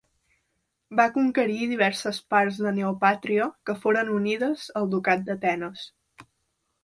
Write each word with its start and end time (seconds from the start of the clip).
Va 0.99 1.03
conquerir 1.17 1.67
diverses 1.73 2.19
parts 2.35 2.57
de 2.67 2.71
Neopàtria 2.77 3.47
que 3.69 3.75
foren 3.83 4.11
unides 4.15 4.63
al 4.81 4.89
ducat 4.95 5.23
d'Atenes. 5.27 5.85